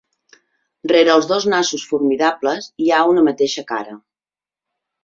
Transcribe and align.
Rere 0.91 1.13
els 1.17 1.27
dos 1.33 1.45
nassos 1.55 1.85
formidables 1.91 2.71
hi 2.85 2.89
ha 3.01 3.05
una 3.13 3.29
mateixa 3.31 3.67
cara. 3.75 3.97